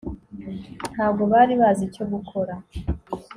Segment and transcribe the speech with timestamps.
[0.93, 2.53] ntabwo bari bazi icyo gukora